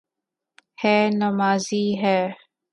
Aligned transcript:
یے 0.79 0.95
نمازی 1.19 1.85
ہے 2.01 2.19